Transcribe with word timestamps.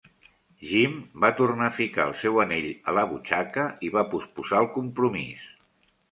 Jim 0.67 0.93
va 1.25 1.29
tornar 1.39 1.65
a 1.71 1.73
ficar 1.79 2.07
el 2.11 2.15
seu 2.21 2.39
anyell 2.43 2.69
a 2.91 2.95
la 2.99 3.03
butxaca 3.11 3.65
i 3.89 3.91
va 3.97 4.05
posposar 4.15 4.63
el 4.63 4.71
compromís. 4.79 5.45